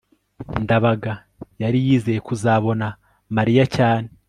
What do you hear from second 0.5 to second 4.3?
ndabaga yari yizeye kuzabona mariya cyane